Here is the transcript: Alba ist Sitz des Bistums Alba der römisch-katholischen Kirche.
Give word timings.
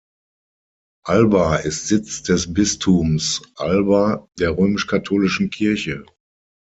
Alba 1.05 1.57
ist 1.57 1.87
Sitz 1.87 2.23
des 2.23 2.51
Bistums 2.55 3.43
Alba 3.55 4.27
der 4.39 4.57
römisch-katholischen 4.57 5.51
Kirche. 5.51 6.07